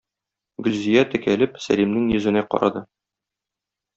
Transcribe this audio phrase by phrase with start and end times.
[0.67, 2.85] Гөлзия текәлеп Сәлимнең йөзенә карады.